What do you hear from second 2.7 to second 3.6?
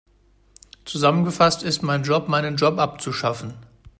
abzuschaffen.